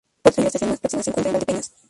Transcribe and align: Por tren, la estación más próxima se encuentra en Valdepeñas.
Por 0.23 0.31
tren, 0.33 0.45
la 0.45 0.47
estación 0.47 0.71
más 0.71 0.79
próxima 0.79 1.03
se 1.03 1.11
encuentra 1.11 1.29
en 1.29 1.33
Valdepeñas. 1.33 1.71